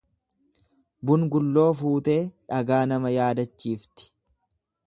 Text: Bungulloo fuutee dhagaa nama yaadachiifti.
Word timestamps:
Bungulloo 1.09 1.67
fuutee 1.83 2.17
dhagaa 2.31 2.83
nama 2.93 3.15
yaadachiifti. 3.19 4.13